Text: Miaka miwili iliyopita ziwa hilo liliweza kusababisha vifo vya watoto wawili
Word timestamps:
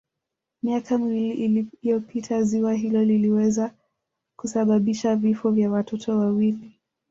Miaka 0.63 0.97
miwili 0.97 1.31
iliyopita 1.77 2.43
ziwa 2.43 2.73
hilo 2.73 3.03
liliweza 3.05 3.73
kusababisha 4.35 5.15
vifo 5.15 5.51
vya 5.51 5.71
watoto 5.71 6.17
wawili 6.19 6.79